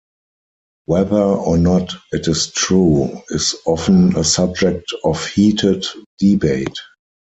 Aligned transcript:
Whether 0.85 1.21
or 1.21 1.59
not 1.59 1.93
it 2.11 2.27
is 2.27 2.49
true 2.53 3.21
is 3.29 3.53
often 3.67 4.15
a 4.17 4.23
subject 4.23 4.91
of 5.03 5.27
heated 5.27 5.85
debate. 6.17 6.79